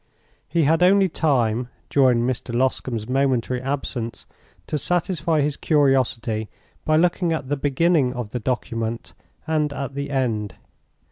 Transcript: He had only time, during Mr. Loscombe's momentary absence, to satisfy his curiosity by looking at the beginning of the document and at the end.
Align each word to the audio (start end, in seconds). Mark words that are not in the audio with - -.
He 0.47 0.63
had 0.63 0.81
only 0.81 1.07
time, 1.07 1.67
during 1.87 2.25
Mr. 2.25 2.55
Loscombe's 2.55 3.07
momentary 3.07 3.61
absence, 3.61 4.25
to 4.65 4.79
satisfy 4.79 5.41
his 5.41 5.57
curiosity 5.57 6.49
by 6.85 6.95
looking 6.97 7.31
at 7.31 7.49
the 7.49 7.55
beginning 7.55 8.11
of 8.15 8.31
the 8.31 8.39
document 8.39 9.13
and 9.45 9.71
at 9.71 9.93
the 9.93 10.09
end. 10.09 10.55